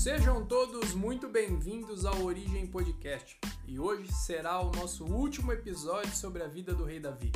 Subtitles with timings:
[0.00, 6.42] Sejam todos muito bem-vindos ao Origem Podcast e hoje será o nosso último episódio sobre
[6.42, 7.30] a vida do rei Davi.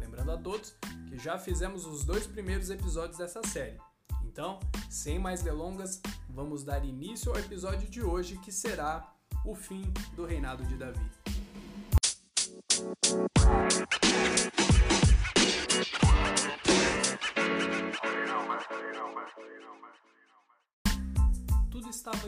[0.00, 0.74] Lembrando a todos
[1.08, 3.78] que já fizemos os dois primeiros episódios dessa série.
[4.24, 4.58] Então,
[4.90, 9.14] sem mais delongas, vamos dar início ao episódio de hoje que será
[9.46, 9.84] o fim
[10.16, 11.17] do reinado de Davi.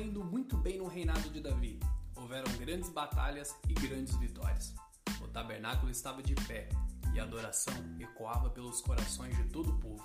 [0.00, 1.78] Estava indo muito bem no reinado de Davi.
[2.16, 4.74] Houveram grandes batalhas e grandes vitórias.
[5.22, 6.68] O tabernáculo estava de pé
[7.12, 10.04] e a adoração ecoava pelos corações de todo o povo.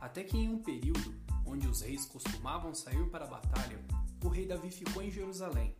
[0.00, 1.14] Até que em um período
[1.44, 3.78] onde os reis costumavam sair para a batalha,
[4.24, 5.76] o rei Davi ficou em Jerusalém.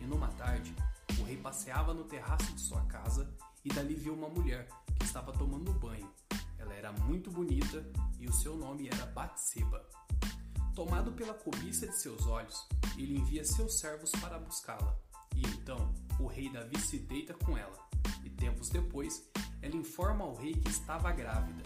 [0.00, 0.74] E numa tarde,
[1.20, 3.32] o rei passeava no terraço de sua casa
[3.64, 4.68] e dali viu uma mulher
[4.98, 6.10] que estava tomando banho.
[6.58, 7.84] Ela era muito bonita
[8.18, 9.88] e o seu nome era Batseba.
[10.78, 12.64] Tomado pela cobiça de seus olhos,
[12.96, 14.96] ele envia seus servos para buscá-la.
[15.34, 17.76] E então o rei Davi se deita com ela.
[18.22, 19.28] E tempos depois,
[19.60, 21.64] ela informa ao rei que estava grávida.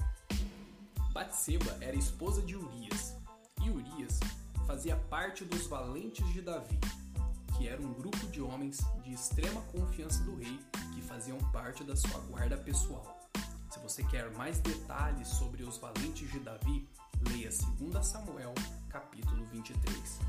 [1.12, 3.14] Batseba era esposa de Urias,
[3.62, 4.19] e Urias
[4.66, 6.80] fazia parte dos valentes de Davi,
[7.58, 10.58] que era um grupo de homens de extrema confiança do rei
[10.94, 13.20] que faziam parte da sua guarda pessoal.
[13.70, 16.88] Se você quer mais detalhes sobre os valentes de Davi,
[17.28, 18.55] leia 2 Samuel,
[18.89, 20.20] capítulo 23.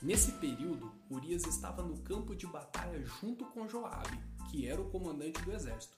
[0.00, 4.18] Nesse período, Urias estava no campo de batalha junto com Joabe,
[4.50, 5.96] que era o comandante do exército.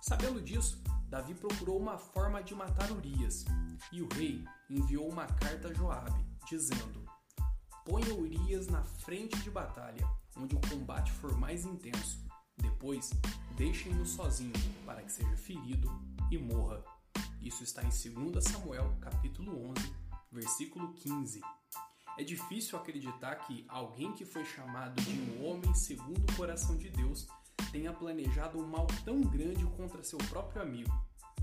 [0.00, 3.44] Sabendo disso, Davi procurou uma forma de matar Urias,
[3.92, 7.04] e o rei enviou uma carta a Joabe, dizendo:
[7.84, 12.24] Ponha Urias na frente de batalha, onde o combate for mais intenso.
[12.56, 13.10] Depois,
[13.56, 14.52] deixem-no sozinho,
[14.86, 15.90] para que seja ferido
[16.30, 16.82] e morra.
[17.42, 19.92] Isso está em 2 Samuel, capítulo 11,
[20.30, 21.40] versículo 15.
[22.16, 26.88] É difícil acreditar que alguém que foi chamado de um homem segundo o coração de
[26.88, 27.26] Deus
[27.72, 30.92] tenha planejado um mal tão grande contra seu próprio amigo.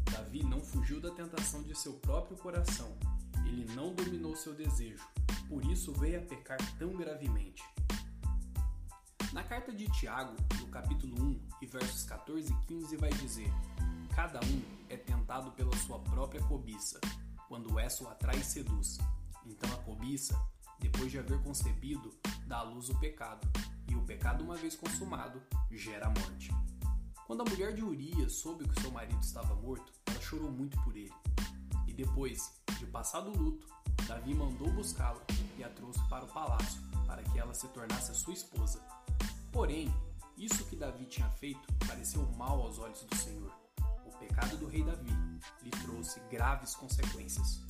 [0.10, 2.98] Davi não fugiu da tentação de seu próprio coração.
[3.46, 5.06] Ele não dominou seu desejo.
[5.50, 7.62] Por isso veio a pecar tão gravemente.
[9.34, 13.52] Na carta de Tiago, no capítulo 1 e versos 14 e 15, vai dizer:
[14.20, 17.00] Cada um é tentado pela sua própria cobiça,
[17.48, 18.98] quando essa o atrai e seduz.
[19.46, 20.38] Então a cobiça,
[20.78, 22.14] depois de haver concebido,
[22.46, 23.48] dá à luz o pecado,
[23.88, 25.42] e o pecado, uma vez consumado,
[25.72, 26.52] gera a morte.
[27.26, 30.98] Quando a mulher de Urias soube que seu marido estava morto, ela chorou muito por
[30.98, 31.14] ele.
[31.88, 33.70] E depois de passado o luto,
[34.06, 35.22] Davi mandou buscá-la
[35.58, 38.86] e a trouxe para o palácio, para que ela se tornasse sua esposa.
[39.50, 39.90] Porém,
[40.38, 43.69] isso que Davi tinha feito pareceu mal aos olhos do Senhor.
[44.30, 45.12] Pecado do rei Davi
[45.64, 47.62] lhe trouxe graves consequências.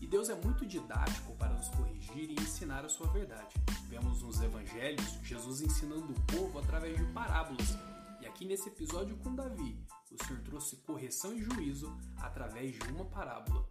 [0.00, 3.54] E Deus é muito didático para nos corrigir e ensinar a sua verdade.
[3.88, 7.76] Vemos nos evangelhos Jesus ensinando o povo através de parábolas.
[8.20, 9.76] E aqui nesse episódio com Davi,
[10.10, 13.66] o Senhor trouxe correção e juízo através de uma parábola.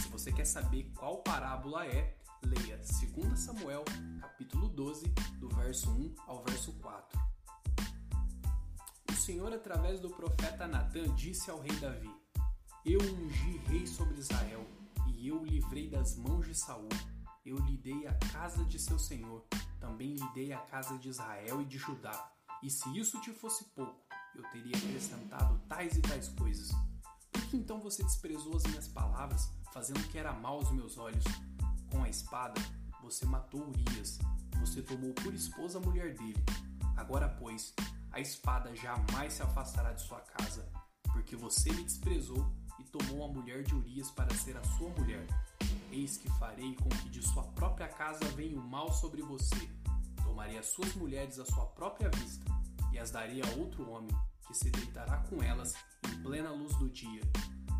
[0.00, 3.84] Se você quer saber qual parábola é, leia 2 Samuel,
[4.20, 5.08] capítulo 12,
[5.40, 7.25] do verso 1 ao verso 4.
[9.26, 12.08] Senhor, através do profeta Natã, disse ao rei Davi:
[12.84, 14.64] Eu ungi rei sobre Israel,
[15.08, 16.88] e eu o livrei das mãos de Saul.
[17.44, 19.44] Eu lhe dei a casa de seu senhor,
[19.80, 22.32] também lhe dei a casa de Israel e de Judá.
[22.62, 24.00] E se isso te fosse pouco,
[24.32, 26.70] eu teria acrescentado tais e tais coisas.
[27.32, 31.24] Por que então você desprezou as minhas palavras, fazendo que era mal aos meus olhos?
[31.90, 32.60] Com a espada,
[33.02, 34.20] você matou Urias,
[34.60, 36.44] você tomou por esposa a mulher dele.
[36.96, 37.74] Agora, pois,
[38.16, 40.66] a espada jamais se afastará de sua casa,
[41.12, 42.50] porque você me desprezou
[42.80, 45.26] e tomou a mulher de Urias para ser a sua mulher.
[45.92, 49.68] Eis que farei com que de sua própria casa venha o mal sobre você.
[50.24, 52.46] Tomarei as suas mulheres à sua própria vista
[52.90, 54.16] e as darei a outro homem,
[54.46, 55.74] que se deitará com elas
[56.10, 57.20] em plena luz do dia,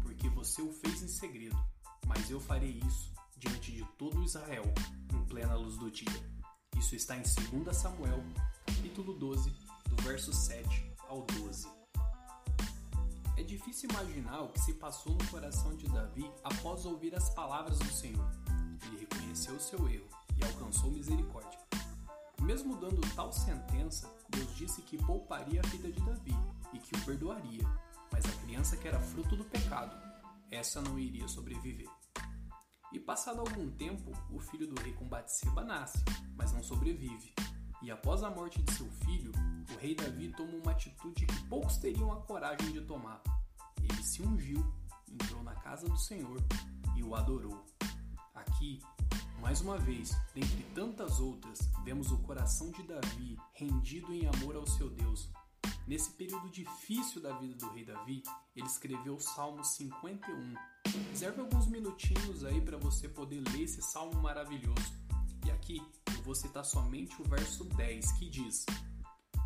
[0.03, 1.57] porque você o fez em segredo,
[2.07, 4.65] mas eu farei isso diante de todo Israel,
[5.15, 6.37] em plena luz do dia.
[6.77, 8.23] Isso está em 2 Samuel,
[8.67, 9.66] capítulo 12,
[10.17, 11.69] verso 7 ao 12.
[13.37, 17.79] É difícil imaginar o que se passou no coração de Davi após ouvir as palavras
[17.79, 18.27] do Senhor.
[18.87, 20.09] Ele reconheceu seu erro
[20.39, 21.61] e alcançou misericórdia.
[22.41, 26.35] Mesmo dando tal sentença, Deus disse que pouparia a vida de Davi
[26.73, 27.69] e que o perdoaria,
[28.11, 29.95] mas a criança que era fruto do pecado,
[30.51, 31.91] essa não iria sobreviver.
[32.91, 36.03] E passado algum tempo, o filho do rei com Batseba nasce,
[36.35, 37.35] mas não sobrevive.
[37.83, 39.33] E após a morte de seu filho,
[39.73, 43.23] o rei Davi toma uma atitude que poucos teriam a coragem de tomar.
[43.83, 44.65] Ele se ungiu,
[45.11, 46.43] entrou na casa do Senhor
[46.97, 47.65] e o adorou.
[48.35, 48.81] Aqui,
[49.41, 54.67] Mais uma vez, dentre tantas outras, vemos o coração de Davi rendido em amor ao
[54.67, 55.31] seu Deus.
[55.87, 58.23] Nesse período difícil da vida do rei Davi,
[58.57, 60.55] ele escreveu o Salmo 51.
[61.11, 64.99] Reserve alguns minutinhos aí para você poder ler esse salmo maravilhoso.
[65.45, 65.81] E aqui
[66.27, 68.67] vou citar somente o verso 10 que diz: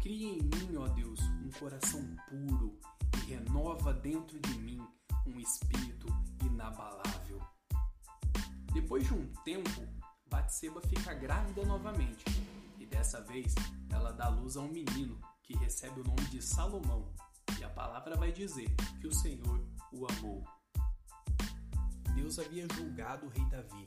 [0.00, 2.80] Cria em mim, ó Deus, um coração puro
[3.18, 4.80] e renova dentro de mim
[5.26, 6.06] um espírito
[6.42, 7.38] inabalável.
[8.72, 9.86] Depois de um tempo,
[10.26, 12.24] Batseba fica grávida novamente
[12.78, 13.54] e dessa vez
[13.90, 17.12] ela dá luz a um menino que recebe o nome de Salomão.
[17.58, 19.60] E a palavra vai dizer que o Senhor
[19.92, 20.42] o amou.
[22.14, 23.84] Deus havia julgado o rei Davi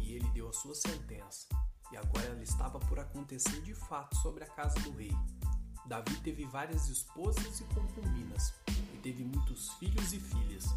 [0.00, 1.46] e ele deu a sua sentença.
[1.94, 5.16] E agora ela estava por acontecer de fato sobre a casa do rei.
[5.86, 8.52] Davi teve várias esposas e concubinas,
[8.92, 10.74] e teve muitos filhos e filhas.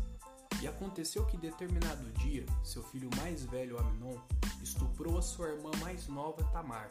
[0.62, 4.16] E aconteceu que determinado dia, seu filho mais velho Aminon
[4.62, 6.88] estuprou a sua irmã mais nova Tamar.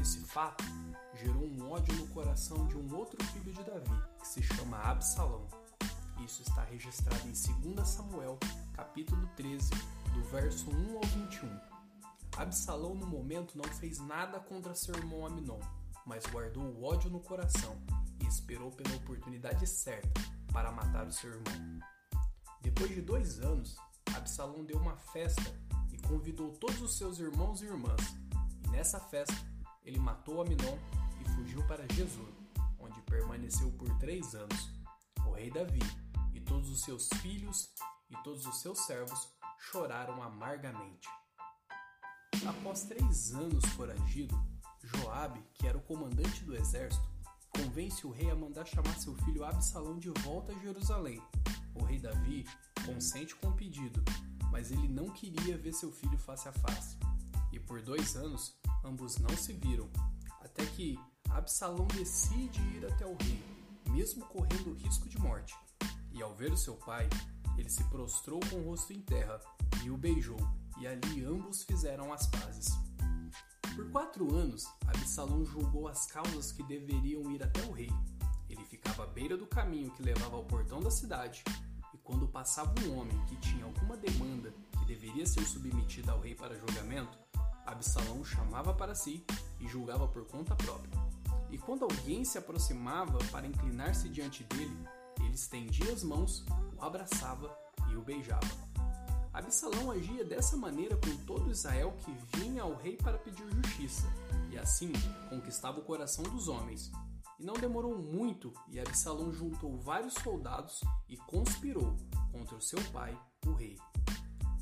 [0.00, 0.62] Esse fato
[1.16, 5.48] gerou um ódio no coração de um outro filho de Davi, que se chama Absalão.
[6.24, 8.38] Isso está registrado em 2 Samuel,
[8.72, 9.68] capítulo 13,
[10.14, 11.71] do verso 1 ao 21.
[12.36, 15.60] Absalão no momento não fez nada contra seu irmão Aminon,
[16.06, 17.76] mas guardou o ódio no coração
[18.20, 20.20] e esperou pela oportunidade certa
[20.52, 21.80] para matar o seu irmão.
[22.60, 23.76] Depois de dois anos,
[24.14, 25.42] Absalão deu uma festa
[25.92, 28.00] e convidou todos os seus irmãos e irmãs.
[28.64, 29.34] E nessa festa,
[29.84, 30.78] ele matou Aminon
[31.20, 32.32] e fugiu para Jesur,
[32.78, 34.72] onde permaneceu por três anos.
[35.26, 35.80] O rei Davi
[36.32, 37.70] e todos os seus filhos
[38.10, 41.08] e todos os seus servos choraram amargamente.
[42.46, 44.38] Após três anos foragido,
[44.82, 47.08] Joabe, que era o comandante do exército,
[47.50, 51.22] convence o rei a mandar chamar seu filho Absalão de volta a Jerusalém
[51.74, 52.46] o rei Davi
[52.84, 54.02] consente com o pedido,
[54.50, 56.96] mas ele não queria ver seu filho face a face.
[57.52, 59.88] E por dois anos, ambos não se viram,
[60.40, 60.98] até que
[61.30, 63.42] Absalão decide ir até o rei,
[63.90, 65.54] mesmo correndo risco de morte.
[66.12, 67.08] E ao ver o seu pai,
[67.56, 69.40] ele se prostrou com o rosto em terra
[69.84, 70.38] e o beijou,
[70.82, 72.68] e ali ambos fizeram as pazes.
[73.74, 77.90] Por quatro anos, Absalão julgou as causas que deveriam ir até o rei.
[78.50, 81.42] Ele ficava à beira do caminho que levava ao portão da cidade
[82.04, 86.54] quando passava um homem que tinha alguma demanda que deveria ser submetida ao rei para
[86.54, 87.18] julgamento,
[87.64, 89.24] Absalão o chamava para si
[89.60, 91.00] e julgava por conta própria.
[91.50, 94.76] E quando alguém se aproximava para inclinar-se diante dele,
[95.20, 96.44] ele estendia as mãos,
[96.76, 97.56] o abraçava
[97.90, 98.71] e o beijava.
[99.32, 104.06] Absalão agia dessa maneira com todo Israel que vinha ao rei para pedir justiça,
[104.50, 104.92] e assim
[105.30, 106.92] conquistava o coração dos homens,
[107.40, 111.96] e não demorou muito e Absalão juntou vários soldados e conspirou
[112.30, 113.78] contra o seu pai, o rei.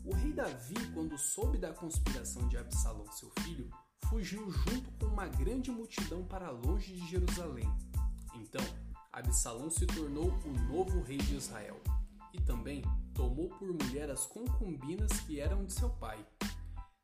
[0.04, 3.68] O rei Davi, quando soube da conspiração de Absalão, seu filho,
[4.08, 7.68] fugiu junto com uma grande multidão para longe de Jerusalém.
[8.36, 8.64] Então,
[9.12, 11.80] Absalão se tornou o novo rei de Israel
[12.40, 12.82] também
[13.14, 16.24] tomou por mulher as concubinas que eram de seu pai.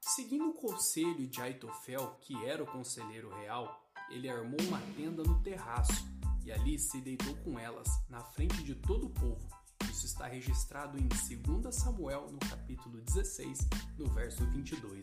[0.00, 5.42] Seguindo o conselho de Aitofel, que era o conselheiro real, ele armou uma tenda no
[5.42, 6.06] terraço
[6.44, 9.48] e ali se deitou com elas, na frente de todo o povo.
[9.90, 15.00] Isso está registrado em 2 Samuel, no capítulo 16, no verso 22,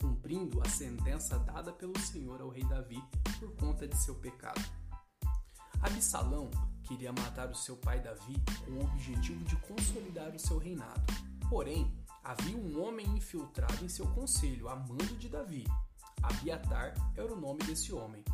[0.00, 3.02] cumprindo a sentença dada pelo Senhor ao rei Davi
[3.40, 4.60] por conta de seu pecado.
[5.80, 6.50] Absalão
[6.84, 11.02] queria matar o seu pai Davi com o objetivo de consolidar o seu reinado.
[11.48, 11.92] Porém,
[12.22, 15.66] havia um homem infiltrado em seu conselho, a mando de Davi,
[16.22, 18.24] Abiatar era o nome desse homem.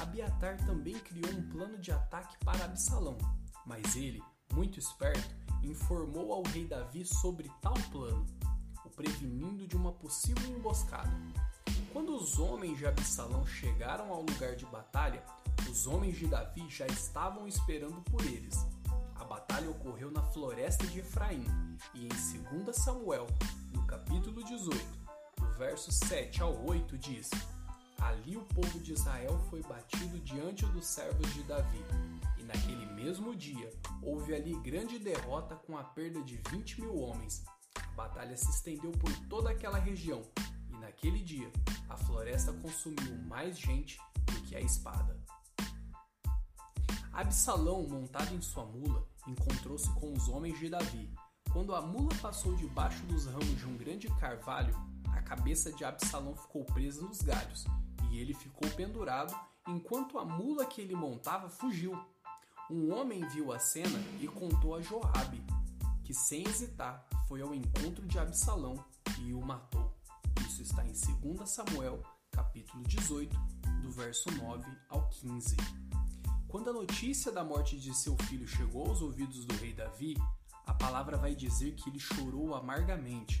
[0.00, 3.18] Abiatar também criou um plano de ataque para Absalão,
[3.66, 4.22] mas ele,
[4.54, 8.24] muito esperto, informou ao rei Davi sobre tal plano,
[8.84, 11.12] o prevenindo de uma possível emboscada.
[11.92, 15.24] Quando os homens de Absalão chegaram ao lugar de batalha,
[15.68, 18.64] os homens de Davi já estavam esperando por eles.
[19.16, 21.44] A batalha ocorreu na floresta de Efraim
[21.92, 23.26] e em 2 Samuel,
[23.72, 24.80] no capítulo 18,
[25.58, 27.28] versos 7 ao 8 diz:
[28.00, 31.84] Ali o povo de Israel foi batido diante dos servos de Davi,
[32.38, 33.70] e naquele mesmo dia
[34.00, 37.44] houve ali grande derrota com a perda de 20 mil homens.
[37.74, 40.22] A batalha se estendeu por toda aquela região,
[40.80, 41.50] naquele dia
[41.88, 45.18] a floresta consumiu mais gente do que a espada.
[47.12, 51.12] Absalão, montado em sua mula, encontrou-se com os homens de Davi.
[51.52, 54.74] Quando a mula passou debaixo dos ramos de um grande carvalho,
[55.12, 57.64] a cabeça de Absalão ficou presa nos galhos
[58.10, 59.34] e ele ficou pendurado
[59.68, 61.98] enquanto a mula que ele montava fugiu.
[62.70, 65.42] Um homem viu a cena e contou a Joabe,
[66.04, 68.82] que sem hesitar foi ao encontro de Absalão
[69.18, 69.99] e o matou.
[70.60, 73.34] Isso está em 2 Samuel, capítulo 18,
[73.80, 75.56] do verso 9 ao 15.
[76.48, 80.18] Quando a notícia da morte de seu filho chegou aos ouvidos do rei Davi,
[80.66, 83.38] a palavra vai dizer que ele chorou amargamente.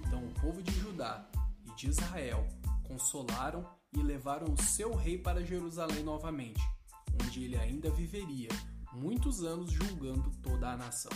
[0.00, 1.28] Então o povo de Judá
[1.66, 2.48] e de Israel
[2.84, 6.62] consolaram e levaram o seu rei para Jerusalém novamente,
[7.22, 8.48] onde ele ainda viveria
[8.94, 11.12] muitos anos julgando toda a nação.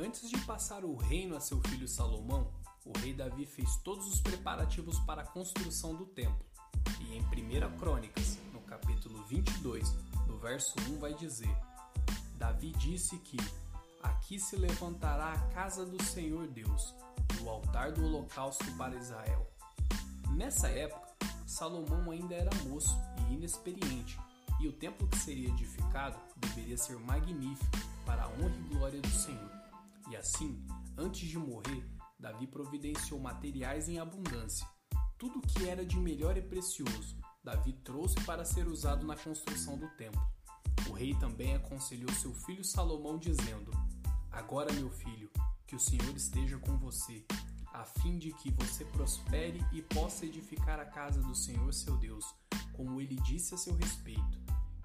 [0.00, 2.52] Antes de passar o reino a seu filho Salomão,
[2.88, 6.44] o rei Davi fez todos os preparativos para a construção do templo.
[7.00, 9.94] E em 1 Crônicas, no capítulo 22,
[10.26, 11.54] no verso 1, vai dizer:
[12.36, 13.36] Davi disse que
[14.02, 16.94] aqui se levantará a casa do Senhor Deus,
[17.42, 19.46] o altar do holocausto para Israel.
[20.30, 21.08] Nessa época,
[21.46, 22.96] Salomão ainda era moço
[23.28, 24.18] e inexperiente,
[24.60, 29.10] e o templo que seria edificado deveria ser magnífico para a honra e glória do
[29.10, 29.50] Senhor.
[30.10, 30.64] E assim,
[30.96, 31.84] antes de morrer,
[32.18, 34.66] Davi providenciou materiais em abundância.
[35.16, 39.88] Tudo que era de melhor e precioso, Davi trouxe para ser usado na construção do
[39.90, 40.20] templo.
[40.88, 43.70] O rei também aconselhou seu filho Salomão, dizendo:
[44.32, 45.30] Agora, meu filho,
[45.64, 47.24] que o Senhor esteja com você,
[47.72, 52.24] a fim de que você prospere e possa edificar a casa do Senhor seu Deus,
[52.72, 54.38] como ele disse a seu respeito.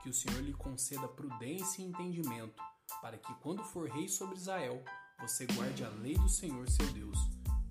[0.04, 2.62] Que o Senhor lhe conceda prudência e entendimento,
[3.02, 4.84] para que, quando for rei sobre Israel,
[5.24, 7.18] você guarde a lei do Senhor seu Deus.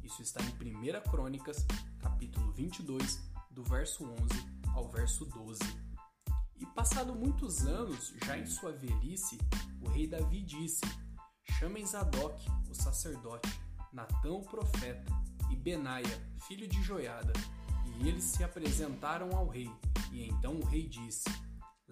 [0.02, 1.66] Isso está em 1 Crônicas,
[1.98, 4.24] capítulo 22, do verso 11
[4.74, 5.60] ao verso 12.
[6.56, 9.36] E passado muitos anos, já em sua velhice,
[9.82, 10.80] o rei Davi disse:
[11.58, 13.52] Chamem Zadok, o sacerdote,
[13.92, 15.12] Natão, o profeta,
[15.50, 17.34] e Benaia, filho de Joiada.
[17.84, 19.70] E eles se apresentaram ao rei.
[20.10, 21.28] E então o rei disse: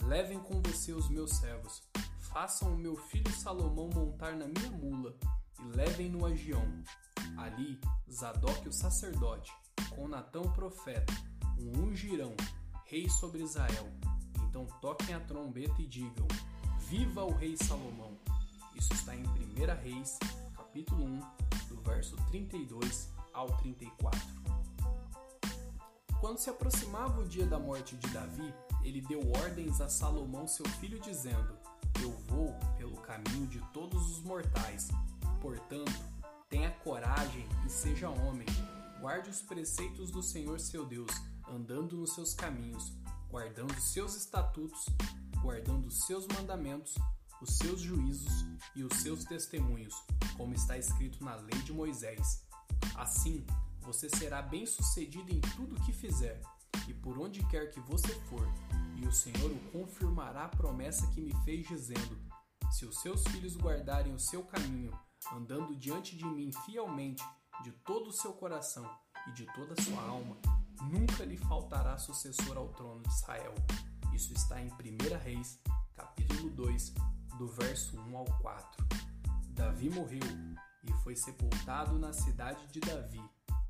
[0.05, 1.83] Levem com você os meus servos,
[2.33, 5.14] façam o meu filho Salomão montar na minha mula
[5.62, 6.83] e levem-no a Gion.
[7.37, 9.52] Ali, Zadok o sacerdote,
[9.90, 11.12] com Natão o profeta,
[11.59, 12.35] um ungirão,
[12.87, 13.88] rei sobre Israel.
[14.49, 16.26] Então toquem a trombeta e digam:
[16.88, 18.19] Viva o rei Salomão!
[18.75, 20.19] Isso está em 1 Reis,
[20.57, 21.21] capítulo 1,
[21.69, 24.21] do verso 32 ao 34.
[26.21, 30.69] Quando se aproximava o dia da morte de Davi, ele deu ordens a Salomão, seu
[30.81, 31.57] filho, dizendo:
[32.02, 34.88] Eu vou pelo caminho de todos os mortais
[35.41, 35.93] Portanto,
[36.49, 38.47] tenha coragem e seja homem.
[39.01, 41.11] Guarde os preceitos do Senhor seu Deus,
[41.49, 42.93] andando nos seus caminhos,
[43.29, 44.87] guardando seus estatutos,
[45.41, 46.95] guardando seus mandamentos,
[47.41, 48.45] os seus juízos
[48.77, 49.95] e os seus testemunhos,
[50.37, 52.45] como está escrito na lei de Moisés.
[52.95, 53.47] Assim,
[53.81, 56.41] você será bem-sucedido em tudo o que fizer,
[56.87, 58.47] e por onde quer que você for,
[58.97, 62.19] e o Senhor o confirmará a promessa que me fez, dizendo:
[62.71, 64.93] Se os seus filhos guardarem o seu caminho,
[65.33, 67.23] andando diante de mim fielmente
[67.62, 68.89] de todo o seu coração
[69.29, 70.37] e de toda a sua alma,
[70.83, 73.55] nunca lhe faltará sucessor ao trono de Israel.
[74.15, 75.61] Isso está em 1 Reis,
[75.95, 76.95] capítulo 2,
[77.39, 78.87] do verso 1 ao 4.
[79.50, 80.21] Davi morreu
[80.85, 83.23] e foi sepultado na cidade de Davi,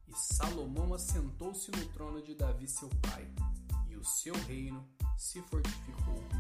[0.09, 3.29] e Salomão assentou-se no trono de Davi seu pai,
[3.89, 6.40] e o seu reino se fortificou.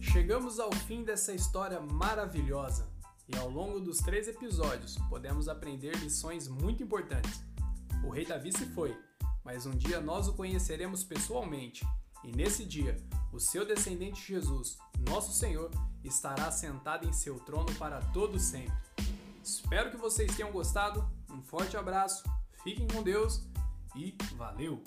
[0.00, 2.88] Chegamos ao fim dessa história maravilhosa
[3.28, 7.42] e ao longo dos três episódios podemos aprender lições muito importantes.
[8.04, 8.96] O rei Davi se foi,
[9.44, 11.86] mas um dia nós o conheceremos pessoalmente
[12.24, 12.96] e nesse dia
[13.32, 15.70] o seu descendente Jesus, nosso Senhor,
[16.02, 18.74] estará sentado em seu trono para todo sempre.
[19.42, 21.08] Espero que vocês tenham gostado.
[21.36, 22.24] Um forte abraço,
[22.64, 23.46] fiquem com Deus
[23.94, 24.82] e valeu!